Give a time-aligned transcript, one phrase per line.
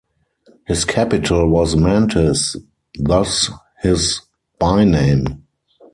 [0.65, 2.55] His capital was Mantes,
[2.99, 3.51] thus
[3.83, 4.21] his
[4.59, 5.43] byname.